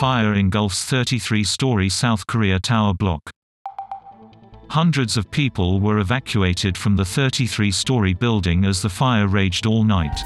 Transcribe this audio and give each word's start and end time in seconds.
Fire 0.00 0.32
engulfs 0.32 0.90
33-story 0.90 1.90
South 1.90 2.26
Korea 2.26 2.58
tower 2.58 2.94
block. 2.94 3.30
Hundreds 4.70 5.18
of 5.18 5.30
people 5.30 5.78
were 5.78 5.98
evacuated 5.98 6.74
from 6.78 6.96
the 6.96 7.02
33-story 7.02 8.14
building 8.14 8.64
as 8.64 8.80
the 8.80 8.88
fire 8.88 9.26
raged 9.26 9.66
all 9.66 9.84
night. 9.84 10.18